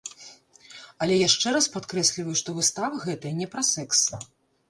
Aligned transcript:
Але 1.05 1.15
яшчэ 1.27 1.47
раз 1.57 1.65
падкрэсліваю, 1.75 2.33
што 2.41 2.49
выстава 2.57 3.01
гэтая 3.07 3.33
не 3.43 3.47
пра 3.55 3.61
сэкс! 3.73 3.99